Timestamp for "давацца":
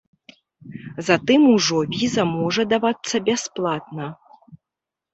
2.75-3.17